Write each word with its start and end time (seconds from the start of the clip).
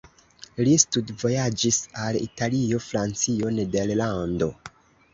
Li 0.67 0.71
studvojaĝis 0.83 1.79
al 2.05 2.19
Italio, 2.23 2.83
Francio, 2.89 3.55
Nederlando. 3.63 4.55